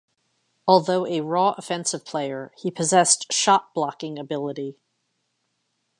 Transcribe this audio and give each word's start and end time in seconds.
Although 0.67 1.05
a 1.05 1.21
raw 1.21 1.53
offensive 1.59 2.05
player, 2.05 2.51
he 2.57 2.71
possessed 2.71 3.31
shot-blocking 3.31 4.17
ability. 4.17 4.79